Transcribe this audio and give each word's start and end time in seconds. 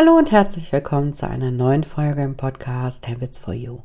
Hallo 0.00 0.16
und 0.16 0.30
herzlich 0.30 0.70
willkommen 0.70 1.12
zu 1.12 1.28
einer 1.28 1.50
neuen 1.50 1.82
Folge 1.82 2.22
im 2.22 2.36
Podcast 2.36 3.08
Habits 3.08 3.40
for 3.40 3.52
You. 3.52 3.78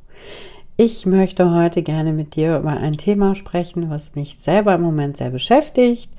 Ich 0.77 1.07
möchte 1.07 1.51
heute 1.51 1.81
gerne 1.81 2.13
mit 2.13 2.35
dir 2.35 2.59
über 2.59 2.69
ein 2.69 2.97
Thema 2.97 3.33
sprechen, 3.33 3.89
was 3.89 4.13
mich 4.13 4.37
selber 4.37 4.75
im 4.75 4.83
Moment 4.83 5.17
sehr 5.17 5.31
beschäftigt. 5.31 6.11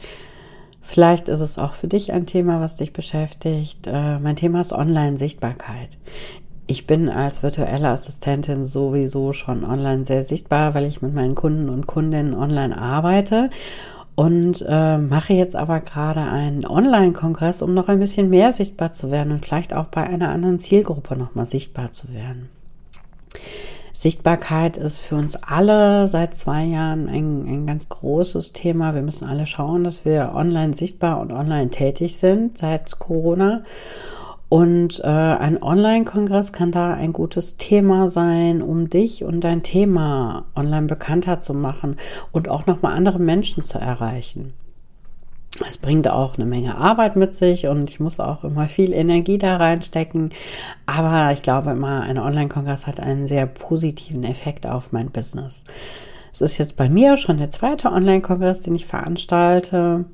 Vielleicht 0.83 1.29
ist 1.29 1.39
es 1.39 1.59
auch 1.59 1.75
für 1.75 1.87
dich 1.87 2.13
ein 2.13 2.27
Thema, 2.27 2.61
was 2.61 2.75
dich 2.75 2.93
beschäftigt. 2.93 3.87
Äh, 3.87 4.19
mein 4.19 4.35
Thema 4.35 4.63
ist 4.63 4.73
Online-Sichtbarkeit. 4.73 5.91
Ich 6.67 6.89
bin 6.89 7.09
als 7.09 7.45
virtuelle 7.45 7.87
Assistentin 7.87 8.65
sowieso 8.65 9.33
schon 9.33 9.63
online 9.63 10.05
sehr 10.05 10.25
sichtbar, 10.25 10.75
weil 10.75 10.87
ich 10.87 11.03
mit 11.03 11.15
meinen 11.15 11.37
Kunden 11.37 11.69
und 11.69 11.87
Kundinnen 11.87 12.35
online 12.35 12.77
arbeite 12.77 13.49
und 14.17 14.65
äh, 14.67 14.99
mache 14.99 15.33
jetzt 15.33 15.57
aber 15.57 15.81
gerade 15.81 16.21
einen 16.21 16.67
Online-Kongress, 16.67 17.63
um 17.63 17.75
noch 17.75 17.89
ein 17.89 17.99
bisschen 17.99 18.31
mehr 18.31 18.53
sichtbar 18.53 18.93
zu 18.93 19.11
werden 19.11 19.33
und 19.33 19.45
vielleicht 19.45 19.75
auch 19.75 19.87
bei 19.87 20.05
einer 20.05 20.29
anderen 20.29 20.59
Zielgruppe 20.59 21.17
nochmal 21.17 21.47
sichtbar 21.47 21.93
zu 21.93 22.13
werden. 22.13 22.49
Sichtbarkeit 23.93 24.77
ist 24.77 25.01
für 25.01 25.15
uns 25.15 25.37
alle 25.37 26.09
seit 26.09 26.35
zwei 26.35 26.65
Jahren 26.65 27.09
ein, 27.09 27.47
ein 27.47 27.67
ganz 27.67 27.89
großes 27.89 28.53
Thema. 28.53 28.95
Wir 28.95 29.03
müssen 29.03 29.27
alle 29.27 29.47
schauen, 29.47 29.83
dass 29.83 30.05
wir 30.05 30.33
online 30.35 30.75
sichtbar 30.75 31.21
und 31.21 31.33
online 31.33 31.71
tätig 31.71 32.19
sind 32.19 32.59
seit 32.59 32.99
Corona. 32.99 33.63
Und 34.55 35.01
äh, 35.01 35.09
ein 35.09 35.61
Online-Kongress 35.61 36.53
kann 36.53 36.71
da 36.71 36.95
ein 36.95 37.13
gutes 37.13 37.57
Thema 37.57 38.07
sein, 38.07 38.63
um 38.63 38.89
dich 38.89 39.25
und 39.25 39.41
dein 39.41 39.65
Thema 39.65 40.45
online 40.55 40.87
bekannter 40.87 41.41
zu 41.41 41.55
machen 41.55 41.97
und 42.31 42.49
auch 42.49 42.65
nochmal 42.67 42.97
andere 42.97 43.19
Menschen 43.19 43.65
zu 43.65 43.79
erreichen. 43.79 44.53
Es 45.67 45.77
bringt 45.77 46.09
auch 46.09 46.37
eine 46.37 46.47
Menge 46.47 46.77
Arbeit 46.77 47.17
mit 47.17 47.35
sich 47.35 47.67
und 47.67 47.91
ich 47.91 47.99
muss 47.99 48.21
auch 48.21 48.45
immer 48.45 48.69
viel 48.69 48.93
Energie 48.93 49.39
da 49.39 49.57
reinstecken. 49.57 50.31
Aber 50.87 51.33
ich 51.33 51.43
glaube 51.43 51.73
immer, 51.73 52.03
ein 52.03 52.19
Online-Kongress 52.21 52.87
hat 52.87 53.01
einen 53.01 53.27
sehr 53.27 53.47
positiven 53.47 54.23
Effekt 54.23 54.69
auf 54.69 54.93
mein 54.93 55.11
Business. 55.11 55.65
Es 56.33 56.43
ist 56.43 56.59
jetzt 56.59 56.77
bei 56.77 56.89
mir 56.89 57.17
schon 57.17 57.39
der 57.39 57.51
zweite 57.51 57.91
Online-Kongress, 57.91 58.63
den 58.63 58.77
ich 58.77 58.87
veranstalte. 58.87 60.05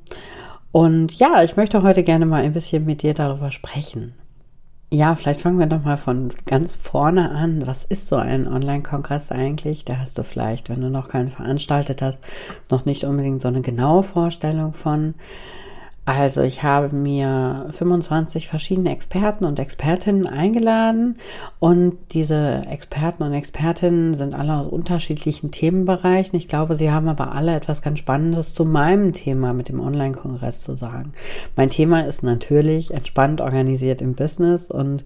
Und 0.71 1.13
ja, 1.19 1.43
ich 1.43 1.57
möchte 1.57 1.83
heute 1.83 2.01
gerne 2.01 2.25
mal 2.25 2.41
ein 2.41 2.53
bisschen 2.53 2.85
mit 2.85 3.03
dir 3.03 3.13
darüber 3.13 3.51
sprechen. 3.51 4.15
Ja, 4.93 5.15
vielleicht 5.15 5.39
fangen 5.39 5.57
wir 5.57 5.67
doch 5.67 5.83
mal 5.83 5.95
von 5.95 6.33
ganz 6.45 6.75
vorne 6.75 7.31
an. 7.31 7.65
Was 7.65 7.85
ist 7.85 8.09
so 8.09 8.17
ein 8.17 8.45
Online-Kongress 8.45 9.31
eigentlich? 9.31 9.85
Da 9.85 9.99
hast 9.99 10.17
du 10.17 10.23
vielleicht, 10.23 10.67
wenn 10.67 10.81
du 10.81 10.89
noch 10.89 11.07
keinen 11.07 11.29
veranstaltet 11.29 12.01
hast, 12.01 12.19
noch 12.69 12.83
nicht 12.83 13.05
unbedingt 13.05 13.41
so 13.41 13.47
eine 13.47 13.61
genaue 13.61 14.03
Vorstellung 14.03 14.73
von. 14.73 15.13
Also 16.03 16.41
ich 16.41 16.63
habe 16.63 16.95
mir 16.95 17.67
25 17.71 18.47
verschiedene 18.47 18.91
Experten 18.91 19.45
und 19.45 19.59
Expertinnen 19.59 20.25
eingeladen 20.25 21.17
und 21.59 21.95
diese 22.11 22.63
Experten 22.67 23.21
und 23.21 23.33
Expertinnen 23.33 24.15
sind 24.15 24.33
alle 24.33 24.55
aus 24.55 24.65
unterschiedlichen 24.65 25.51
Themenbereichen. 25.51 26.35
Ich 26.35 26.47
glaube, 26.47 26.75
sie 26.75 26.91
haben 26.91 27.07
aber 27.07 27.33
alle 27.33 27.55
etwas 27.55 27.83
ganz 27.83 27.99
Spannendes 27.99 28.55
zu 28.55 28.65
meinem 28.65 29.13
Thema 29.13 29.53
mit 29.53 29.69
dem 29.69 29.79
Online-Kongress 29.79 30.61
zu 30.61 30.75
sagen. 30.75 31.11
Mein 31.55 31.69
Thema 31.69 32.01
ist 32.01 32.23
natürlich 32.23 32.91
entspannt 32.91 33.39
organisiert 33.39 34.01
im 34.01 34.15
Business 34.15 34.71
und 34.71 35.03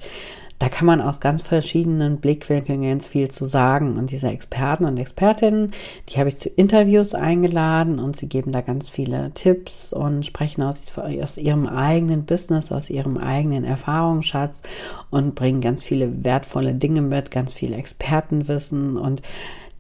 da 0.60 0.70
kann 0.70 0.86
man 0.86 1.02
aus 1.02 1.20
ganz 1.20 1.42
verschiedenen 1.42 2.18
Blickwinkeln 2.18 2.82
ganz 2.82 3.08
viel 3.08 3.30
zu 3.30 3.46
sagen. 3.46 3.98
Und 3.98 4.12
diese 4.12 4.30
Experten 4.30 4.86
und 4.86 4.98
Expertinnen, 4.98 5.72
die 6.10 6.18
habe 6.18 6.30
ich 6.30 6.38
zu 6.38 6.50
Interviews 6.50 7.14
eingeladen 7.14 8.00
und 8.00 8.16
sie 8.16 8.28
geben 8.28 8.52
da 8.54 8.62
ganz 8.62 8.88
viele 8.88 9.32
Tipps 9.34 9.92
und 9.92 10.26
sprechen 10.26 10.64
aus, 10.64 10.82
aus 10.98 11.38
ihrem 11.38 11.68
eigenen 11.68 12.26
Business, 12.26 12.72
aus 12.72 12.90
ihrem 12.90 13.18
eigenen 13.18 13.66
Erfahrungsschatz 13.66 14.62
und 15.10 15.36
bringen 15.36 15.60
ganz 15.60 15.84
viele 15.84 16.24
wertvolle 16.24 16.74
Dinge 16.74 17.02
mit, 17.02 17.32
ganz 17.32 17.52
viel 17.52 17.74
Expertenwissen 17.74 18.98
und 18.98 19.22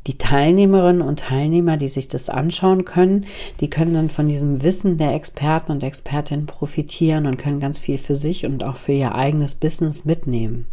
die 0.08 0.18
Teilnehmerinnen 0.18 1.02
und 1.02 1.20
Teilnehmer, 1.20 1.78
die 1.78 1.88
sich 1.88 2.08
das 2.08 2.30
anschauen 2.30 2.86
können, 2.86 3.26
die 3.60 3.70
können 3.70 3.94
dann 3.94 4.10
von 4.10 4.28
diesem 4.28 4.62
Wissen 4.62 4.98
der 4.98 5.14
Experten 5.16 5.72
und 5.72 5.84
Expertinnen 5.84 6.46
profitieren 6.46 7.26
und 7.26 7.38
können 7.38 7.60
ganz 7.60 7.80
viel 7.80 7.98
für 7.98 8.16
sich 8.16 8.46
und 8.46 8.64
auch 8.64 8.78
für 8.78 8.94
ihr 8.94 9.16
eigenes 9.16 9.56
Business 9.56 10.06
mitnehmen. 10.06 10.68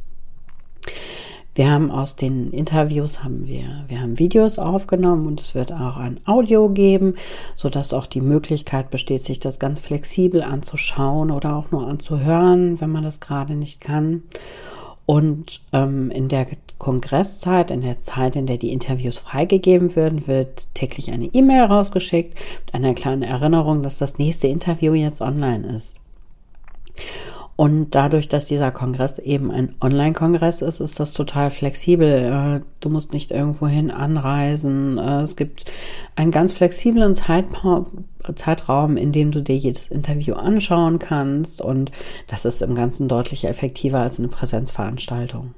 Wir 1.54 1.70
haben 1.70 1.90
aus 1.90 2.16
den 2.16 2.50
Interviews 2.50 3.22
haben 3.22 3.46
wir, 3.46 3.84
wir 3.86 4.00
haben 4.00 4.18
Videos 4.18 4.58
aufgenommen 4.58 5.26
und 5.26 5.38
es 5.38 5.54
wird 5.54 5.70
auch 5.70 5.98
ein 5.98 6.18
Audio 6.24 6.70
geben, 6.70 7.16
so 7.54 7.68
dass 7.68 7.92
auch 7.92 8.06
die 8.06 8.22
Möglichkeit 8.22 8.88
besteht, 8.88 9.24
sich 9.24 9.38
das 9.38 9.58
ganz 9.58 9.78
flexibel 9.78 10.42
anzuschauen 10.42 11.30
oder 11.30 11.54
auch 11.56 11.70
nur 11.70 11.86
anzuhören, 11.86 12.80
wenn 12.80 12.88
man 12.88 13.04
das 13.04 13.20
gerade 13.20 13.54
nicht 13.54 13.82
kann. 13.82 14.22
Und 15.04 15.60
ähm, 15.72 16.10
in 16.10 16.28
der 16.28 16.46
Kongresszeit, 16.78 17.70
in 17.70 17.82
der 17.82 18.00
Zeit, 18.00 18.36
in 18.36 18.46
der 18.46 18.56
die 18.56 18.72
Interviews 18.72 19.18
freigegeben 19.18 19.94
werden, 19.96 20.26
wird 20.26 20.72
täglich 20.74 21.10
eine 21.10 21.26
E-Mail 21.26 21.64
rausgeschickt 21.64 22.38
mit 22.66 22.74
einer 22.74 22.94
kleinen 22.94 23.22
Erinnerung, 23.22 23.82
dass 23.82 23.98
das 23.98 24.18
nächste 24.18 24.46
Interview 24.46 24.94
jetzt 24.94 25.20
online 25.20 25.76
ist. 25.76 25.96
Und 27.54 27.90
dadurch, 27.94 28.28
dass 28.28 28.46
dieser 28.46 28.70
Kongress 28.70 29.18
eben 29.18 29.50
ein 29.50 29.74
Online-Kongress 29.80 30.62
ist, 30.62 30.80
ist 30.80 30.98
das 30.98 31.12
total 31.12 31.50
flexibel. 31.50 32.08
Äh, 32.08 32.60
du 32.80 32.88
musst 32.88 33.12
nicht 33.12 33.30
irgendwohin 33.30 33.90
anreisen. 33.90 34.96
Äh, 34.98 35.20
es 35.20 35.36
gibt 35.36 35.66
einen 36.16 36.30
ganz 36.30 36.52
flexiblen 36.52 37.14
Zeitraum, 37.14 38.96
in 38.96 39.12
dem 39.12 39.32
du 39.32 39.42
dir 39.42 39.56
jedes 39.56 39.88
Interview 39.88 40.34
anschauen 40.34 40.98
kannst. 40.98 41.60
Und 41.60 41.92
das 42.26 42.46
ist 42.46 42.62
im 42.62 42.74
Ganzen 42.74 43.06
deutlich 43.06 43.44
effektiver 43.44 43.98
als 43.98 44.18
eine 44.18 44.28
Präsenzveranstaltung. 44.28 45.54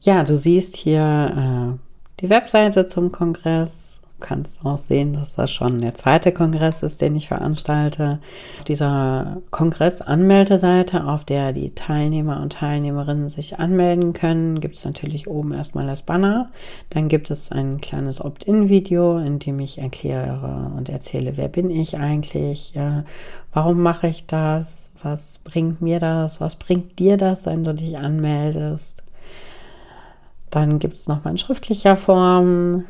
Ja, 0.00 0.22
du 0.22 0.36
siehst 0.36 0.76
hier 0.76 1.76
äh, 1.76 2.20
die 2.20 2.30
Webseite 2.30 2.86
zum 2.86 3.10
Kongress 3.10 4.02
kannst 4.24 4.64
auch 4.64 4.78
sehen, 4.78 5.12
dass 5.12 5.34
das 5.34 5.52
schon 5.52 5.78
der 5.78 5.94
zweite 5.94 6.32
Kongress 6.32 6.82
ist, 6.82 7.02
den 7.02 7.14
ich 7.14 7.28
veranstalte. 7.28 8.20
Auf 8.56 8.64
dieser 8.64 9.42
Kongress-Anmeldeseite, 9.50 11.04
auf 11.04 11.24
der 11.24 11.52
die 11.52 11.74
Teilnehmer 11.74 12.40
und 12.40 12.54
Teilnehmerinnen 12.54 13.28
sich 13.28 13.58
anmelden 13.58 14.14
können, 14.14 14.60
gibt 14.60 14.76
es 14.76 14.84
natürlich 14.86 15.28
oben 15.28 15.52
erstmal 15.52 15.86
das 15.86 16.00
Banner. 16.02 16.50
Dann 16.88 17.08
gibt 17.08 17.30
es 17.30 17.52
ein 17.52 17.82
kleines 17.82 18.24
Opt-in-Video, 18.24 19.18
in 19.18 19.38
dem 19.38 19.60
ich 19.60 19.76
erkläre 19.76 20.72
und 20.74 20.88
erzähle, 20.88 21.36
wer 21.36 21.48
bin 21.48 21.70
ich 21.70 21.98
eigentlich, 21.98 22.72
warum 23.52 23.82
mache 23.82 24.08
ich 24.08 24.26
das, 24.26 24.90
was 25.02 25.38
bringt 25.44 25.82
mir 25.82 26.00
das, 26.00 26.40
was 26.40 26.56
bringt 26.56 26.98
dir 26.98 27.18
das, 27.18 27.44
wenn 27.44 27.62
du 27.62 27.74
dich 27.74 27.98
anmeldest. 27.98 29.02
Dann 30.48 30.78
gibt 30.78 30.94
es 30.94 31.08
nochmal 31.08 31.32
in 31.32 31.38
schriftlicher 31.38 31.96
Form 31.96 32.84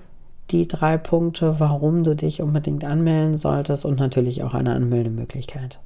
die 0.50 0.68
drei 0.68 0.98
Punkte, 0.98 1.58
warum 1.60 2.04
du 2.04 2.14
dich 2.14 2.42
unbedingt 2.42 2.84
anmelden 2.84 3.38
solltest 3.38 3.84
und 3.84 3.98
natürlich 3.98 4.42
auch 4.42 4.54
eine 4.54 4.74
Anmeldemöglichkeit. 4.74 5.78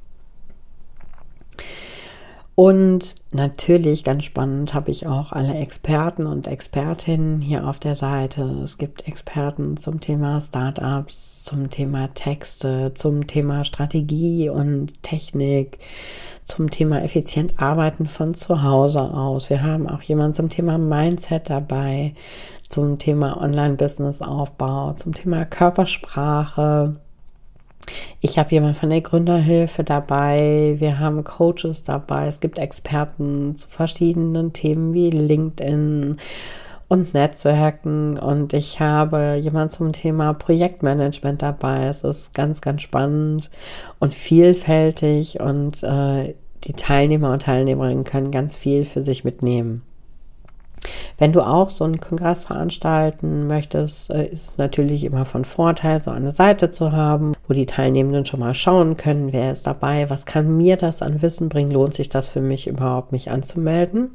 Und 2.58 3.14
natürlich, 3.30 4.02
ganz 4.02 4.24
spannend, 4.24 4.74
habe 4.74 4.90
ich 4.90 5.06
auch 5.06 5.30
alle 5.30 5.54
Experten 5.54 6.26
und 6.26 6.48
Expertinnen 6.48 7.40
hier 7.40 7.68
auf 7.68 7.78
der 7.78 7.94
Seite. 7.94 8.42
Es 8.64 8.78
gibt 8.78 9.06
Experten 9.06 9.76
zum 9.76 10.00
Thema 10.00 10.40
Startups, 10.40 11.44
zum 11.44 11.70
Thema 11.70 12.08
Texte, 12.14 12.94
zum 12.94 13.28
Thema 13.28 13.62
Strategie 13.62 14.48
und 14.48 15.04
Technik, 15.04 15.78
zum 16.42 16.68
Thema 16.68 17.00
effizient 17.04 17.62
arbeiten 17.62 18.08
von 18.08 18.34
zu 18.34 18.60
Hause 18.60 19.02
aus. 19.02 19.50
Wir 19.50 19.62
haben 19.62 19.88
auch 19.88 20.02
jemanden 20.02 20.34
zum 20.34 20.50
Thema 20.50 20.78
Mindset 20.78 21.50
dabei, 21.50 22.14
zum 22.68 22.98
Thema 22.98 23.40
Online-Business-Aufbau, 23.40 24.94
zum 24.94 25.14
Thema 25.14 25.44
Körpersprache. 25.44 26.96
Ich 28.20 28.38
habe 28.38 28.50
jemanden 28.50 28.74
von 28.74 28.90
der 28.90 29.00
Gründerhilfe 29.00 29.84
dabei. 29.84 30.76
Wir 30.78 30.98
haben 30.98 31.24
Coaches 31.24 31.82
dabei. 31.84 32.26
Es 32.26 32.40
gibt 32.40 32.58
Experten 32.58 33.54
zu 33.54 33.68
verschiedenen 33.68 34.52
Themen 34.52 34.92
wie 34.92 35.10
LinkedIn 35.10 36.16
und 36.88 37.14
Netzwerken. 37.14 38.18
Und 38.18 38.52
ich 38.54 38.80
habe 38.80 39.38
jemanden 39.40 39.70
zum 39.70 39.92
Thema 39.92 40.32
Projektmanagement 40.32 41.42
dabei. 41.42 41.86
Es 41.86 42.02
ist 42.02 42.34
ganz, 42.34 42.60
ganz 42.60 42.82
spannend 42.82 43.50
und 43.98 44.14
vielfältig. 44.14 45.40
Und 45.40 45.82
äh, 45.82 46.34
die 46.64 46.72
Teilnehmer 46.72 47.32
und 47.32 47.42
Teilnehmerinnen 47.42 48.04
können 48.04 48.30
ganz 48.30 48.56
viel 48.56 48.84
für 48.84 49.02
sich 49.02 49.24
mitnehmen. 49.24 49.82
Wenn 51.18 51.32
du 51.32 51.40
auch 51.40 51.70
so 51.70 51.84
einen 51.84 52.00
Kongress 52.00 52.44
veranstalten 52.44 53.46
möchtest, 53.46 54.10
äh, 54.10 54.26
ist 54.26 54.50
es 54.50 54.58
natürlich 54.58 55.04
immer 55.04 55.24
von 55.24 55.44
Vorteil, 55.44 56.00
so 56.00 56.10
eine 56.10 56.30
Seite 56.30 56.70
zu 56.70 56.92
haben, 56.92 57.34
wo 57.46 57.54
die 57.54 57.66
Teilnehmenden 57.66 58.24
schon 58.24 58.40
mal 58.40 58.54
schauen 58.54 58.96
können, 58.96 59.32
wer 59.32 59.52
ist 59.52 59.66
dabei, 59.66 60.08
was 60.10 60.26
kann 60.26 60.56
mir 60.56 60.76
das 60.76 61.02
an 61.02 61.22
Wissen 61.22 61.48
bringen, 61.48 61.70
lohnt 61.70 61.94
sich 61.94 62.08
das 62.08 62.28
für 62.28 62.40
mich 62.40 62.66
überhaupt, 62.66 63.12
mich 63.12 63.30
anzumelden. 63.30 64.10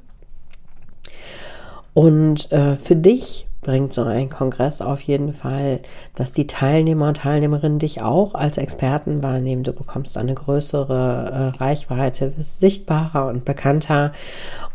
Und 1.94 2.52
äh, 2.52 2.76
für 2.76 2.96
dich 2.96 3.46
bringt 3.64 3.94
so 3.94 4.04
ein 4.04 4.30
Kongress 4.30 4.82
auf 4.82 5.02
jeden 5.02 5.34
Fall, 5.34 5.80
dass 6.16 6.32
die 6.32 6.48
Teilnehmer 6.48 7.08
und 7.08 7.18
Teilnehmerinnen 7.18 7.80
dich 7.80 8.02
auch 8.02 8.36
als 8.36 8.58
Experten 8.58 9.24
wahrnehmen. 9.24 9.64
Du 9.64 9.74
bekommst 9.74 10.18
eine 10.18 10.34
größere 10.34 11.54
äh, 11.56 11.58
Reichweite, 11.58 12.34
bist 12.36 12.60
sichtbarer 12.60 13.28
und 13.28 13.46
bekannter. 13.46 14.12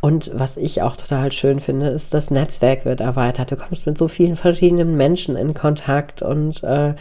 Und 0.00 0.30
was 0.34 0.56
ich 0.56 0.82
auch 0.82 0.96
total 0.96 1.30
schön 1.32 1.60
finde, 1.60 1.88
ist, 1.88 2.14
das 2.14 2.30
Netzwerk 2.30 2.84
wird 2.84 3.00
erweitert. 3.00 3.50
Du 3.50 3.56
kommst 3.56 3.86
mit 3.86 3.98
so 3.98 4.08
vielen 4.08 4.36
verschiedenen 4.36 4.96
Menschen 4.96 5.36
in 5.36 5.54
Kontakt 5.54 6.22
und 6.22 6.62
äh, 6.64 6.94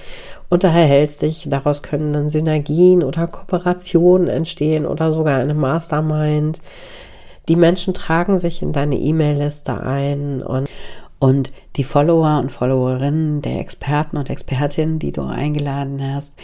unterhältst 0.50 1.22
dich. 1.22 1.48
Daraus 1.50 1.84
können 1.84 2.14
dann 2.14 2.30
Synergien 2.30 3.04
oder 3.04 3.28
Kooperationen 3.28 4.28
entstehen 4.28 4.86
oder 4.86 5.12
sogar 5.12 5.40
eine 5.40 5.54
Mastermind. 5.54 6.60
Die 7.48 7.56
Menschen 7.56 7.94
tragen 7.94 8.40
sich 8.40 8.62
in 8.62 8.74
deine 8.74 8.98
E-Mail-Liste 8.98 9.80
ein 9.80 10.42
und 10.42 10.68
und 11.20 11.52
die 11.76 11.84
Follower 11.84 12.40
und 12.40 12.52
Followerinnen 12.52 13.42
der 13.42 13.60
Experten 13.60 14.18
und 14.18 14.30
Expertinnen, 14.30 15.00
die 15.00 15.12
du 15.12 15.24
eingeladen 15.24 16.00
hast, 16.02 16.36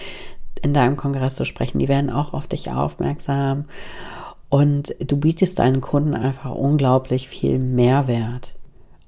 in 0.61 0.73
deinem 0.73 0.95
Kongress 0.95 1.35
zu 1.35 1.45
sprechen, 1.45 1.79
die 1.79 1.87
werden 1.87 2.09
auch 2.09 2.33
auf 2.33 2.47
dich 2.47 2.71
aufmerksam. 2.71 3.65
Und 4.49 4.95
du 4.99 5.17
bietest 5.17 5.59
deinen 5.59 5.81
Kunden 5.81 6.13
einfach 6.13 6.53
unglaublich 6.53 7.27
viel 7.27 7.59
Mehrwert. 7.59 8.55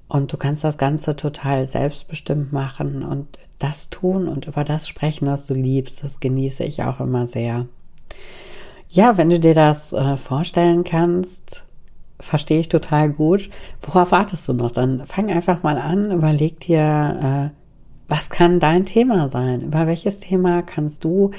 Und 0.08 0.32
du 0.32 0.36
kannst 0.36 0.64
das 0.64 0.78
Ganze 0.78 1.16
total 1.16 1.66
selbstbestimmt 1.66 2.52
machen 2.52 3.02
und 3.02 3.26
das 3.58 3.90
tun 3.90 4.28
und 4.28 4.46
über 4.46 4.64
das 4.64 4.86
sprechen, 4.86 5.26
was 5.26 5.46
du 5.46 5.54
liebst. 5.54 6.02
Das 6.02 6.20
genieße 6.20 6.62
ich 6.64 6.82
auch 6.82 7.00
immer 7.00 7.26
sehr. 7.26 7.66
Ja, 8.88 9.16
wenn 9.16 9.30
du 9.30 9.40
dir 9.40 9.54
das 9.54 9.92
äh, 9.92 10.16
vorstellen 10.16 10.84
kannst, 10.84 11.65
verstehe 12.20 12.60
ich 12.60 12.68
total 12.68 13.10
gut. 13.10 13.50
Worauf 13.82 14.12
wartest 14.12 14.48
du 14.48 14.52
noch? 14.52 14.72
Dann 14.72 15.04
fang 15.06 15.30
einfach 15.30 15.62
mal 15.62 15.78
an, 15.78 16.10
überleg 16.10 16.60
dir, 16.60 17.52
äh, 17.52 17.56
was 18.08 18.30
kann 18.30 18.60
dein 18.60 18.84
Thema 18.84 19.28
sein? 19.28 19.62
Über 19.62 19.86
welches 19.86 20.18
Thema 20.18 20.62
kannst 20.62 21.04
du 21.04 21.32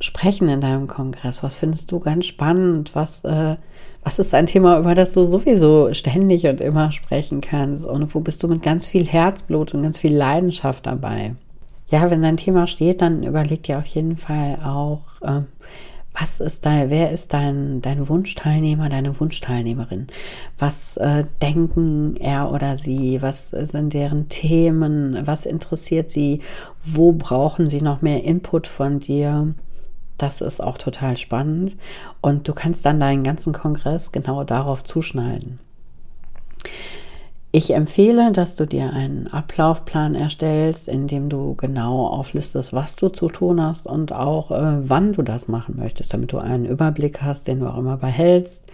sprechen 0.00 0.48
in 0.48 0.60
deinem 0.60 0.86
Kongress? 0.86 1.42
Was 1.42 1.58
findest 1.58 1.90
du 1.92 1.98
ganz 1.98 2.26
spannend? 2.26 2.94
Was, 2.94 3.24
äh, 3.24 3.56
was 4.02 4.18
ist 4.18 4.34
ein 4.34 4.46
Thema, 4.46 4.78
über 4.78 4.94
das 4.94 5.12
du 5.12 5.24
sowieso 5.24 5.92
ständig 5.92 6.46
und 6.46 6.60
immer 6.60 6.92
sprechen 6.92 7.40
kannst? 7.40 7.86
Und 7.86 8.14
wo 8.14 8.20
bist 8.20 8.42
du 8.42 8.48
mit 8.48 8.62
ganz 8.62 8.88
viel 8.88 9.06
Herzblut 9.06 9.74
und 9.74 9.82
ganz 9.82 9.98
viel 9.98 10.14
Leidenschaft 10.14 10.86
dabei? 10.86 11.34
Ja, 11.88 12.10
wenn 12.10 12.22
dein 12.22 12.36
Thema 12.36 12.66
steht, 12.66 13.02
dann 13.02 13.22
überleg 13.22 13.64
dir 13.64 13.78
auf 13.78 13.86
jeden 13.86 14.16
Fall 14.16 14.58
auch, 14.64 15.00
äh, 15.22 15.42
was 16.12 16.40
ist 16.40 16.66
dein, 16.66 16.90
wer 16.90 17.10
ist 17.12 17.32
dein, 17.32 17.80
dein 17.82 18.08
Wunschteilnehmer, 18.08 18.88
deine 18.88 19.18
Wunschteilnehmerin? 19.18 20.08
Was 20.58 20.96
äh, 20.96 21.24
denken 21.40 22.16
er 22.16 22.52
oder 22.52 22.76
sie? 22.76 23.22
Was 23.22 23.50
sind 23.50 23.92
deren 23.94 24.28
Themen? 24.28 25.18
Was 25.24 25.46
interessiert 25.46 26.10
sie? 26.10 26.40
Wo 26.82 27.12
brauchen 27.12 27.70
sie 27.70 27.80
noch 27.80 28.02
mehr 28.02 28.24
Input 28.24 28.66
von 28.66 28.98
dir? 29.00 29.54
Das 30.18 30.40
ist 30.40 30.62
auch 30.62 30.76
total 30.76 31.16
spannend. 31.16 31.76
Und 32.20 32.46
du 32.48 32.52
kannst 32.52 32.84
dann 32.84 33.00
deinen 33.00 33.24
ganzen 33.24 33.52
Kongress 33.52 34.12
genau 34.12 34.44
darauf 34.44 34.84
zuschneiden. 34.84 35.58
Ich 37.52 37.74
empfehle, 37.74 38.30
dass 38.30 38.54
du 38.54 38.64
dir 38.64 38.92
einen 38.92 39.26
Ablaufplan 39.26 40.14
erstellst, 40.14 40.86
in 40.86 41.08
dem 41.08 41.28
du 41.28 41.56
genau 41.56 42.06
auflistest, 42.06 42.72
was 42.72 42.94
du 42.94 43.08
zu 43.08 43.26
tun 43.26 43.60
hast 43.60 43.86
und 43.86 44.12
auch 44.12 44.52
äh, 44.52 44.88
wann 44.88 45.14
du 45.14 45.22
das 45.22 45.48
machen 45.48 45.74
möchtest, 45.76 46.14
damit 46.14 46.32
du 46.32 46.38
einen 46.38 46.64
Überblick 46.64 47.22
hast, 47.22 47.48
den 47.48 47.58
du 47.58 47.66
auch 47.66 47.78
immer 47.78 47.96
behältst 47.96 48.66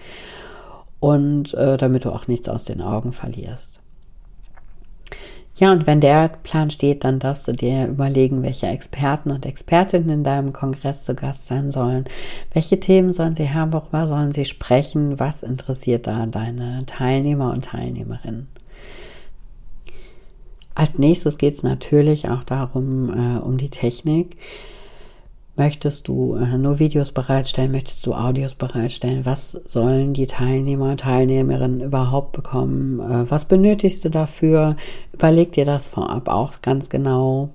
und 1.00 1.54
äh, 1.54 1.78
damit 1.78 2.04
du 2.04 2.10
auch 2.10 2.28
nichts 2.28 2.50
aus 2.50 2.64
den 2.64 2.82
Augen 2.82 3.14
verlierst. 3.14 3.80
Ja, 5.58 5.72
und 5.72 5.86
wenn 5.86 6.02
der 6.02 6.28
Plan 6.28 6.68
steht, 6.68 7.02
dann 7.02 7.18
darfst 7.18 7.48
du 7.48 7.52
dir 7.52 7.86
überlegen, 7.86 8.42
welche 8.42 8.66
Experten 8.66 9.30
und 9.30 9.46
Expertinnen 9.46 10.10
in 10.10 10.22
deinem 10.22 10.52
Kongress 10.52 11.04
zu 11.04 11.14
Gast 11.14 11.46
sein 11.46 11.70
sollen. 11.70 12.04
Welche 12.52 12.78
Themen 12.78 13.14
sollen 13.14 13.36
sie 13.36 13.48
haben, 13.48 13.72
worüber 13.72 14.06
sollen 14.06 14.32
sie 14.32 14.44
sprechen, 14.44 15.18
was 15.18 15.42
interessiert 15.42 16.06
da 16.06 16.26
deine 16.26 16.84
Teilnehmer 16.84 17.54
und 17.54 17.64
Teilnehmerinnen. 17.64 18.48
Als 20.76 20.98
nächstes 20.98 21.38
geht 21.38 21.54
es 21.54 21.62
natürlich 21.62 22.28
auch 22.28 22.44
darum, 22.44 23.08
äh, 23.08 23.38
um 23.38 23.56
die 23.56 23.70
Technik. 23.70 24.36
Möchtest 25.56 26.06
du 26.06 26.34
äh, 26.34 26.58
nur 26.58 26.78
Videos 26.78 27.12
bereitstellen? 27.12 27.72
Möchtest 27.72 28.04
du 28.04 28.12
Audios 28.12 28.54
bereitstellen? 28.54 29.24
Was 29.24 29.52
sollen 29.52 30.12
die 30.12 30.26
Teilnehmer 30.26 30.98
Teilnehmerinnen 30.98 31.80
überhaupt 31.80 32.32
bekommen? 32.32 33.00
Äh, 33.00 33.30
was 33.30 33.46
benötigst 33.46 34.04
du 34.04 34.10
dafür? 34.10 34.76
Überleg 35.14 35.52
dir 35.52 35.64
das 35.64 35.88
vorab 35.88 36.28
auch 36.28 36.60
ganz 36.60 36.90
genau. 36.90 37.48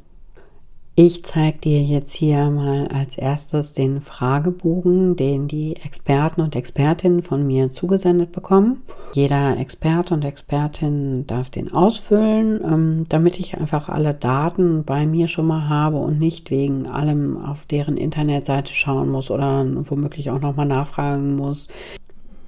Ich 0.94 1.24
zeige 1.24 1.58
dir 1.58 1.82
jetzt 1.82 2.14
hier 2.14 2.50
mal 2.50 2.90
als 2.90 3.18
erstes 3.18 3.72
den 3.72 4.02
Fragebogen, 4.02 5.16
den 5.16 5.48
die 5.48 5.78
Experten 5.78 6.42
und 6.42 6.54
Expertinnen 6.58 7.22
von 7.22 7.48
mir 7.48 7.70
zugesendet 7.70 8.34
bekommen. 8.34 8.82
Jeder 9.14 9.58
Experte 9.58 10.14
und 10.14 10.26
Expertin 10.26 11.26
darf 11.28 11.50
den 11.50 11.72
ausfüllen, 11.72 12.60
ähm, 12.66 13.06
damit 13.08 13.40
ich 13.40 13.58
einfach 13.58 13.88
alle 13.88 14.14
Daten 14.14 14.84
bei 14.84 15.06
mir 15.06 15.30
schon 15.30 15.48
mal 15.48 15.70
habe 15.70 15.96
und 15.96 16.20
nicht 16.20 16.52
wegen 16.52 16.88
allem 16.88 17.42
auf 17.42 17.66
deren 17.66 17.96
Internetseite 17.96 18.74
schauen 18.74 19.10
muss 19.10 19.32
oder 19.32 19.66
womöglich 19.90 20.30
auch 20.30 20.42
nochmal 20.42 20.66
nachfragen 20.66 21.38
muss. 21.38 21.70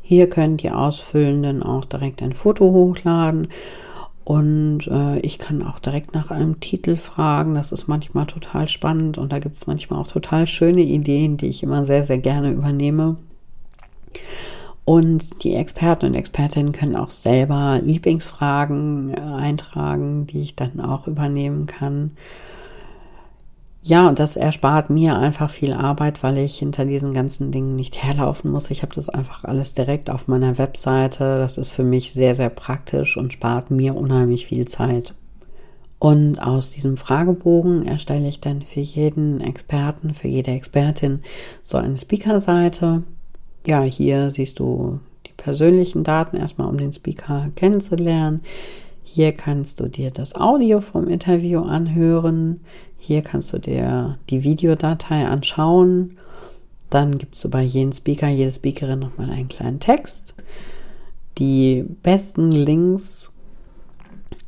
Hier 0.01 0.29
können 0.29 0.57
die 0.57 0.69
Ausfüllenden 0.69 1.63
auch 1.63 1.85
direkt 1.85 2.21
ein 2.21 2.33
Foto 2.33 2.65
hochladen 2.65 3.47
und 4.25 4.87
äh, 4.87 5.19
ich 5.19 5.37
kann 5.37 5.61
auch 5.63 5.79
direkt 5.79 6.13
nach 6.13 6.31
einem 6.31 6.59
Titel 6.59 6.95
fragen. 6.95 7.55
Das 7.55 7.71
ist 7.71 7.87
manchmal 7.87 8.25
total 8.25 8.67
spannend 8.67 9.17
und 9.17 9.31
da 9.31 9.39
gibt 9.39 9.55
es 9.55 9.67
manchmal 9.67 9.99
auch 9.99 10.07
total 10.07 10.47
schöne 10.47 10.81
Ideen, 10.81 11.37
die 11.37 11.47
ich 11.47 11.63
immer 11.63 11.83
sehr, 11.83 12.03
sehr 12.03 12.19
gerne 12.19 12.51
übernehme. 12.51 13.17
Und 14.85 15.43
die 15.43 15.55
Experten 15.55 16.07
und 16.07 16.13
Expertinnen 16.13 16.73
können 16.73 16.95
auch 16.95 17.09
selber 17.09 17.79
Lieblingsfragen 17.83 19.13
äh, 19.13 19.19
eintragen, 19.19 20.27
die 20.27 20.41
ich 20.41 20.55
dann 20.55 20.79
auch 20.81 21.07
übernehmen 21.07 21.65
kann. 21.65 22.11
Ja, 23.85 24.07
und 24.07 24.17
das 24.17 24.37
erspart 24.37 24.89
mir 24.89 25.17
einfach 25.17 25.49
viel 25.49 25.73
Arbeit, 25.73 26.23
weil 26.23 26.37
ich 26.37 26.57
hinter 26.57 26.85
diesen 26.85 27.13
ganzen 27.13 27.51
Dingen 27.51 27.75
nicht 27.75 28.01
herlaufen 28.01 28.49
muss. 28.49 28.71
Ich 28.71 28.81
habe 28.81 28.95
das 28.95 29.09
einfach 29.09 29.43
alles 29.43 29.73
direkt 29.73 30.09
auf 30.09 30.29
meiner 30.29 30.57
Webseite. 30.57 31.37
Das 31.37 31.57
ist 31.57 31.71
für 31.71 31.83
mich 31.83 32.13
sehr, 32.13 32.33
sehr 32.33 32.49
praktisch 32.49 33.17
und 33.17 33.33
spart 33.33 33.71
mir 33.71 33.95
unheimlich 33.95 34.45
viel 34.45 34.65
Zeit. 34.65 35.13
Und 35.99 36.41
aus 36.41 36.71
diesem 36.71 36.95
Fragebogen 36.95 37.85
erstelle 37.85 38.27
ich 38.27 38.39
dann 38.39 38.61
für 38.61 38.79
jeden 38.79 39.41
Experten, 39.41 40.13
für 40.13 40.29
jede 40.29 40.51
Expertin 40.51 41.19
so 41.65 41.77
eine 41.77 41.97
Speaker-Seite. 41.97 43.03
Ja, 43.65 43.81
hier 43.81 44.31
siehst 44.31 44.59
du 44.59 44.99
die 45.27 45.33
persönlichen 45.35 46.05
Daten 46.05 46.37
erstmal, 46.37 46.69
um 46.69 46.77
den 46.77 46.93
Speaker 46.93 47.49
kennenzulernen. 47.55 48.41
Hier 49.03 49.33
kannst 49.33 49.79
du 49.81 49.87
dir 49.89 50.09
das 50.09 50.35
Audio 50.35 50.79
vom 50.79 51.07
Interview 51.07 51.61
anhören. 51.61 52.61
Hier 53.05 53.21
kannst 53.21 53.51
du 53.51 53.57
dir 53.57 54.17
die 54.29 54.45
Videodatei 54.45 55.25
anschauen. 55.25 56.17
Dann 56.89 57.17
gibst 57.17 57.43
du 57.43 57.49
bei 57.49 57.61
jedem 57.61 57.91
Speaker, 57.91 58.29
jede 58.29 58.49
Speakerin 58.49 58.99
nochmal 58.99 59.29
einen 59.29 59.49
kleinen 59.49 59.81
Text. 59.81 60.33
Die 61.37 61.83
besten 62.01 62.49
Links. 62.49 63.29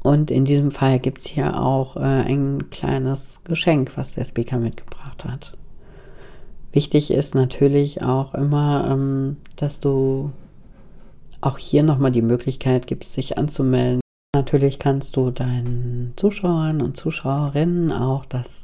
Und 0.04 0.32
in 0.32 0.46
diesem 0.46 0.72
Fall 0.72 1.00
gibt 1.00 1.20
es 1.20 1.28
hier 1.28 1.60
auch 1.60 1.98
äh, 1.98 2.00
ein 2.00 2.70
kleines 2.70 3.44
Geschenk, 3.44 3.98
was 3.98 4.14
der 4.14 4.24
Speaker 4.24 4.58
mitgebracht 4.58 5.26
hat. 5.26 5.58
Wichtig 6.72 7.12
ist 7.12 7.36
natürlich 7.36 8.04
auch 8.04 8.34
immer, 8.36 8.88
ähm, 8.90 9.36
dass 9.58 9.82
du 9.82 10.32
auch 11.42 11.58
hier 11.58 11.84
nochmal 11.84 12.12
die 12.12 12.22
Möglichkeit 12.22 12.88
gibst, 12.88 13.12
sich 13.12 13.38
anzumelden. 13.38 14.00
Natürlich 14.36 14.80
kannst 14.80 15.15
du 15.15 15.32
deinen 15.32 16.12
Zuschauern 16.18 16.82
und 16.82 16.98
Zuschauerinnen 16.98 17.94
auch 17.94 18.25
das 18.25 18.63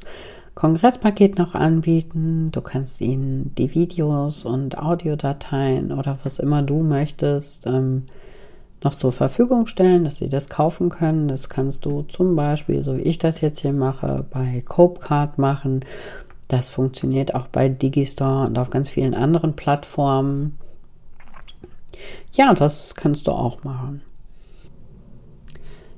Kongresspaket 0.54 1.38
noch 1.38 1.54
anbieten. 1.54 2.50
Du 2.52 2.60
kannst 2.60 3.00
ihnen 3.00 3.54
die 3.54 3.74
Videos 3.74 4.44
und 4.44 4.76
Audiodateien 4.76 5.90
oder 5.90 6.18
was 6.24 6.40
immer 6.40 6.60
du 6.60 6.82
möchtest 6.82 7.66
ähm, 7.66 8.02
noch 8.84 8.94
zur 8.96 9.12
Verfügung 9.12 9.66
stellen, 9.66 10.04
dass 10.04 10.18
sie 10.18 10.28
das 10.28 10.50
kaufen 10.50 10.90
können. 10.90 11.26
Das 11.26 11.48
kannst 11.48 11.86
du 11.86 12.02
zum 12.02 12.36
Beispiel, 12.36 12.84
so 12.84 12.98
wie 12.98 13.02
ich 13.02 13.16
das 13.16 13.40
jetzt 13.40 13.60
hier 13.60 13.72
mache, 13.72 14.26
bei 14.28 14.62
Copecard 14.68 15.38
machen. 15.38 15.86
Das 16.48 16.68
funktioniert 16.68 17.34
auch 17.34 17.46
bei 17.46 17.70
Digistore 17.70 18.46
und 18.46 18.58
auf 18.58 18.68
ganz 18.68 18.90
vielen 18.90 19.14
anderen 19.14 19.56
Plattformen. 19.56 20.58
Ja, 22.32 22.52
das 22.52 22.94
kannst 22.94 23.26
du 23.26 23.30
auch 23.30 23.64
machen. 23.64 24.02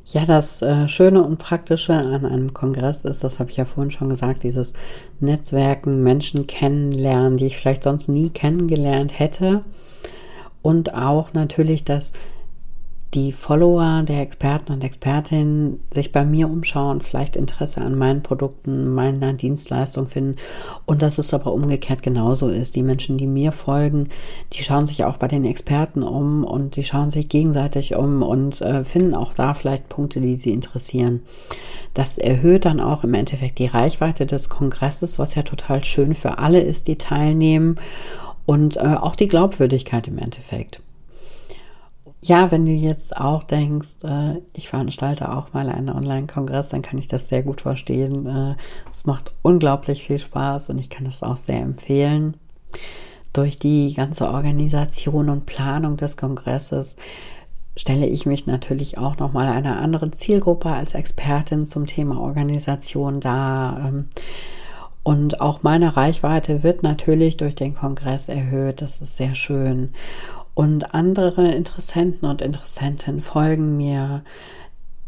Ja, 0.06 0.26
das 0.26 0.60
äh, 0.60 0.86
Schöne 0.86 1.24
und 1.24 1.38
Praktische 1.38 1.94
an 1.94 2.26
einem 2.26 2.52
Kongress 2.52 3.04
ist, 3.04 3.24
das 3.24 3.40
habe 3.40 3.50
ich 3.50 3.56
ja 3.56 3.64
vorhin 3.64 3.90
schon 3.90 4.10
gesagt, 4.10 4.42
dieses 4.42 4.74
Netzwerken, 5.18 6.02
Menschen 6.02 6.46
kennenlernen, 6.46 7.38
die 7.38 7.46
ich 7.46 7.56
vielleicht 7.56 7.84
sonst 7.84 8.08
nie 8.08 8.28
kennengelernt 8.28 9.18
hätte. 9.18 9.64
Und 10.60 10.94
auch 10.94 11.32
natürlich, 11.32 11.84
dass 11.84 12.12
die 13.14 13.30
Follower 13.30 14.02
der 14.02 14.20
Experten 14.20 14.72
und 14.72 14.82
Expertinnen 14.82 15.80
sich 15.92 16.10
bei 16.10 16.24
mir 16.24 16.48
umschauen, 16.48 17.00
vielleicht 17.00 17.36
Interesse 17.36 17.80
an 17.80 17.96
meinen 17.96 18.22
Produkten, 18.22 18.92
meiner 18.92 19.32
Dienstleistung 19.32 20.06
finden 20.06 20.36
und 20.84 21.00
dass 21.00 21.18
es 21.18 21.32
aber 21.32 21.52
umgekehrt 21.52 22.02
genauso 22.02 22.48
ist. 22.48 22.74
Die 22.74 22.82
Menschen, 22.82 23.16
die 23.16 23.28
mir 23.28 23.52
folgen, 23.52 24.08
die 24.52 24.64
schauen 24.64 24.86
sich 24.86 25.04
auch 25.04 25.16
bei 25.16 25.28
den 25.28 25.44
Experten 25.44 26.02
um 26.02 26.44
und 26.44 26.74
die 26.74 26.82
schauen 26.82 27.10
sich 27.10 27.28
gegenseitig 27.28 27.94
um 27.94 28.22
und 28.22 28.60
äh, 28.60 28.84
finden 28.84 29.14
auch 29.14 29.32
da 29.32 29.54
vielleicht 29.54 29.88
Punkte, 29.88 30.20
die 30.20 30.34
sie 30.34 30.52
interessieren. 30.52 31.22
Das 31.94 32.18
erhöht 32.18 32.64
dann 32.64 32.80
auch 32.80 33.04
im 33.04 33.14
Endeffekt 33.14 33.60
die 33.60 33.66
Reichweite 33.66 34.26
des 34.26 34.48
Kongresses, 34.48 35.20
was 35.20 35.36
ja 35.36 35.42
total 35.42 35.84
schön 35.84 36.14
für 36.14 36.38
alle 36.38 36.60
ist, 36.60 36.88
die 36.88 36.96
teilnehmen 36.96 37.76
und 38.44 38.76
äh, 38.76 38.96
auch 39.00 39.14
die 39.14 39.28
Glaubwürdigkeit 39.28 40.08
im 40.08 40.18
Endeffekt. 40.18 40.80
Ja, 42.26 42.50
wenn 42.50 42.64
du 42.64 42.72
jetzt 42.72 43.14
auch 43.18 43.42
denkst, 43.42 44.02
äh, 44.02 44.40
ich 44.54 44.68
veranstalte 44.68 45.30
auch 45.30 45.52
mal 45.52 45.68
einen 45.68 45.90
Online-Kongress, 45.90 46.70
dann 46.70 46.80
kann 46.80 46.98
ich 46.98 47.06
das 47.06 47.28
sehr 47.28 47.42
gut 47.42 47.60
verstehen. 47.60 48.26
Äh, 48.26 48.56
es 48.90 49.04
macht 49.04 49.34
unglaublich 49.42 50.06
viel 50.06 50.18
Spaß 50.18 50.70
und 50.70 50.80
ich 50.80 50.88
kann 50.88 51.04
es 51.04 51.22
auch 51.22 51.36
sehr 51.36 51.60
empfehlen. 51.60 52.38
Durch 53.34 53.58
die 53.58 53.92
ganze 53.92 54.30
Organisation 54.30 55.28
und 55.28 55.44
Planung 55.44 55.98
des 55.98 56.16
Kongresses 56.16 56.96
stelle 57.76 58.06
ich 58.06 58.24
mich 58.24 58.46
natürlich 58.46 58.96
auch 58.96 59.18
noch 59.18 59.34
mal 59.34 59.48
einer 59.48 59.78
anderen 59.78 60.14
Zielgruppe 60.14 60.70
als 60.70 60.94
Expertin 60.94 61.66
zum 61.66 61.84
Thema 61.84 62.18
Organisation 62.18 63.20
dar. 63.20 63.84
Ähm, 63.86 64.08
und 65.02 65.42
auch 65.42 65.62
meine 65.62 65.94
Reichweite 65.94 66.62
wird 66.62 66.82
natürlich 66.82 67.36
durch 67.36 67.54
den 67.54 67.74
Kongress 67.74 68.30
erhöht. 68.30 68.80
Das 68.80 69.02
ist 69.02 69.18
sehr 69.18 69.34
schön. 69.34 69.90
Und 70.54 70.94
andere 70.94 71.52
Interessenten 71.52 72.28
und 72.28 72.40
Interessenten 72.40 73.20
folgen 73.20 73.76
mir. 73.76 74.22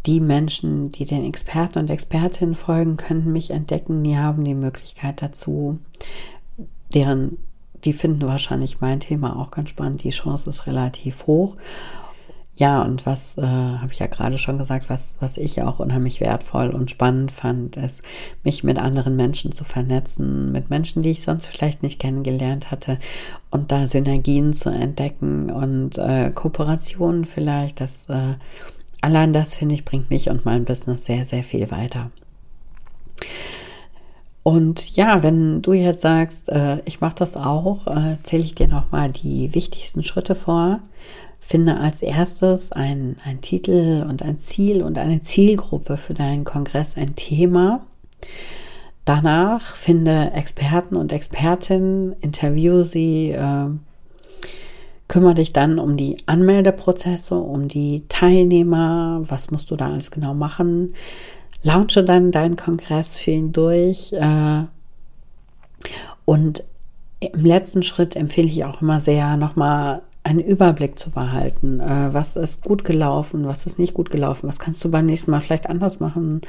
Die 0.04 0.20
Menschen, 0.20 0.92
die 0.92 1.04
den 1.04 1.24
Experten 1.24 1.80
und 1.80 1.90
Expertinnen 1.90 2.54
folgen, 2.54 2.96
können 2.96 3.32
mich 3.32 3.50
entdecken. 3.50 4.04
Die 4.04 4.16
haben 4.16 4.44
die 4.44 4.54
Möglichkeit 4.54 5.20
dazu. 5.20 5.80
Deren, 6.94 7.38
die 7.84 7.92
finden 7.92 8.22
wahrscheinlich 8.22 8.80
mein 8.80 9.00
Thema 9.00 9.36
auch 9.36 9.50
ganz 9.50 9.70
spannend. 9.70 10.04
Die 10.04 10.10
Chance 10.10 10.48
ist 10.48 10.68
relativ 10.68 11.26
hoch. 11.26 11.56
Ja, 12.58 12.80
und 12.82 13.04
was 13.04 13.36
äh, 13.36 13.42
habe 13.42 13.92
ich 13.92 13.98
ja 13.98 14.06
gerade 14.06 14.38
schon 14.38 14.56
gesagt, 14.56 14.88
was, 14.88 15.16
was 15.20 15.36
ich 15.36 15.60
auch 15.60 15.78
unheimlich 15.78 16.22
wertvoll 16.22 16.70
und 16.70 16.90
spannend 16.90 17.30
fand, 17.30 17.76
ist, 17.76 18.02
mich 18.44 18.64
mit 18.64 18.78
anderen 18.78 19.14
Menschen 19.14 19.52
zu 19.52 19.62
vernetzen, 19.62 20.52
mit 20.52 20.70
Menschen, 20.70 21.02
die 21.02 21.10
ich 21.10 21.22
sonst 21.22 21.46
vielleicht 21.46 21.82
nicht 21.82 22.00
kennengelernt 22.00 22.70
hatte 22.70 22.98
und 23.50 23.72
da 23.72 23.86
Synergien 23.86 24.54
zu 24.54 24.70
entdecken 24.70 25.50
und 25.50 25.98
äh, 25.98 26.30
Kooperationen 26.30 27.26
vielleicht. 27.26 27.82
Das 27.82 28.08
äh, 28.08 28.36
allein 29.02 29.34
das 29.34 29.54
finde 29.54 29.74
ich 29.74 29.84
bringt 29.84 30.08
mich 30.08 30.30
und 30.30 30.46
mein 30.46 30.64
Business 30.64 31.04
sehr, 31.04 31.26
sehr 31.26 31.44
viel 31.44 31.70
weiter. 31.70 32.10
Und 34.42 34.96
ja, 34.96 35.22
wenn 35.22 35.60
du 35.60 35.74
jetzt 35.74 36.00
sagst, 36.00 36.48
äh, 36.48 36.78
ich 36.86 37.02
mache 37.02 37.16
das 37.16 37.36
auch, 37.36 37.86
äh, 37.86 38.16
zähle 38.22 38.44
ich 38.44 38.54
dir 38.54 38.68
nochmal 38.68 39.10
die 39.10 39.54
wichtigsten 39.54 40.02
Schritte 40.02 40.34
vor 40.34 40.80
Finde 41.46 41.78
als 41.78 42.02
erstes 42.02 42.72
ein, 42.72 43.18
ein 43.24 43.40
Titel 43.40 44.04
und 44.10 44.20
ein 44.20 44.36
Ziel 44.36 44.82
und 44.82 44.98
eine 44.98 45.22
Zielgruppe 45.22 45.96
für 45.96 46.12
deinen 46.12 46.42
Kongress, 46.42 46.96
ein 46.96 47.14
Thema. 47.14 47.86
Danach 49.04 49.76
finde 49.76 50.32
Experten 50.32 50.96
und 50.96 51.12
Expertinnen, 51.12 52.14
interview 52.20 52.82
sie, 52.82 53.30
äh, 53.30 53.68
kümmere 55.06 55.34
dich 55.34 55.52
dann 55.52 55.78
um 55.78 55.96
die 55.96 56.16
Anmeldeprozesse, 56.26 57.36
um 57.36 57.68
die 57.68 58.02
Teilnehmer, 58.08 59.22
was 59.28 59.52
musst 59.52 59.70
du 59.70 59.76
da 59.76 59.92
alles 59.92 60.10
genau 60.10 60.34
machen, 60.34 60.94
launche 61.62 62.02
dann 62.02 62.32
deinen 62.32 62.56
Kongress 62.56 63.20
für 63.20 63.30
ihn 63.30 63.52
durch 63.52 64.12
äh, 64.12 64.64
und 66.24 66.64
im 67.20 67.44
letzten 67.44 67.84
Schritt 67.84 68.16
empfehle 68.16 68.48
ich 68.48 68.64
auch 68.64 68.82
immer 68.82 68.98
sehr, 68.98 69.36
nochmal 69.36 70.02
einen 70.26 70.40
Überblick 70.40 70.98
zu 70.98 71.10
behalten. 71.10 71.80
Äh, 71.80 72.12
was 72.12 72.36
ist 72.36 72.64
gut 72.64 72.84
gelaufen, 72.84 73.46
was 73.46 73.64
ist 73.64 73.78
nicht 73.78 73.94
gut 73.94 74.10
gelaufen, 74.10 74.48
was 74.48 74.58
kannst 74.58 74.84
du 74.84 74.90
beim 74.90 75.06
nächsten 75.06 75.30
Mal 75.30 75.40
vielleicht 75.40 75.68
anders 75.68 76.00
machen, 76.00 76.42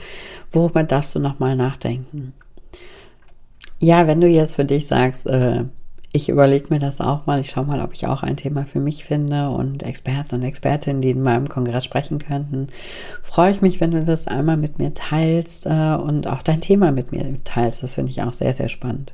worüber 0.52 0.84
darfst 0.84 1.14
du 1.16 1.20
nochmal 1.20 1.56
nachdenken. 1.56 2.34
Ja, 3.80 4.08
wenn 4.08 4.20
du 4.20 4.28
jetzt 4.28 4.56
für 4.56 4.66
dich 4.66 4.88
sagst, 4.88 5.28
äh, 5.28 5.66
ich 6.12 6.30
überlege 6.30 6.68
mir 6.70 6.80
das 6.80 7.02
auch 7.02 7.28
mal, 7.28 7.40
ich 7.40 7.52
schaue 7.52 7.66
mal, 7.66 7.82
ob 7.82 7.94
ich 7.94 8.08
auch 8.08 8.24
ein 8.24 8.38
Thema 8.38 8.66
für 8.66 8.80
mich 8.80 9.04
finde 9.04 9.50
und 9.50 9.84
Experten 9.84 10.36
und 10.36 10.44
Expertinnen, 10.44 11.02
die 11.02 11.12
in 11.12 11.22
meinem 11.22 11.48
Kongress 11.48 11.86
sprechen 11.86 12.18
könnten, 12.18 12.70
freue 13.22 13.52
ich 13.52 13.62
mich, 13.62 13.80
wenn 13.80 13.92
du 13.92 14.04
das 14.04 14.26
einmal 14.26 14.58
mit 14.58 14.80
mir 14.80 14.96
teilst 14.96 15.68
äh, 15.68 15.96
und 15.96 16.26
auch 16.28 16.42
dein 16.42 16.62
Thema 16.62 16.92
mit 16.92 17.12
mir 17.12 17.38
teilst. 17.44 17.84
Das 17.84 17.94
finde 17.94 18.10
ich 18.10 18.24
auch 18.24 18.34
sehr, 18.34 18.54
sehr 18.54 18.70
spannend. 18.70 19.14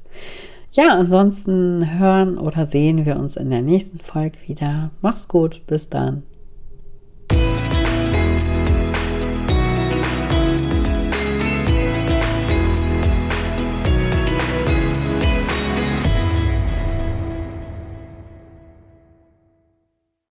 Ja, 0.76 0.96
ansonsten 0.96 2.00
hören 2.00 2.40
oder 2.40 2.66
sehen 2.66 3.06
wir 3.06 3.18
uns 3.18 3.36
in 3.36 3.52
der 3.52 3.62
nächsten 3.62 4.00
Folge 4.00 4.40
wieder. 4.48 4.90
Mach's 5.02 5.28
gut, 5.28 5.62
bis 5.68 5.88
dann. 5.88 6.24